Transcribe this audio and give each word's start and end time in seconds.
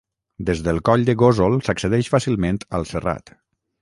Des 0.45 0.61
del 0.67 0.79
coll 0.89 1.03
de 1.09 1.15
Gósol 1.23 1.59
s'accedeix 1.67 2.11
fàcilment 2.15 2.59
al 2.79 2.89
Serrat. 2.93 3.35